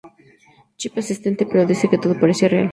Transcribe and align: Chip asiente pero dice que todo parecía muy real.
Chip 0.79 0.93
asiente 0.97 1.43
pero 1.49 1.69
dice 1.71 1.87
que 1.89 1.99
todo 2.03 2.19
parecía 2.21 2.47
muy 2.47 2.53
real. 2.53 2.69